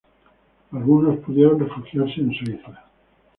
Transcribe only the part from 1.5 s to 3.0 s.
refugiarse en Suiza.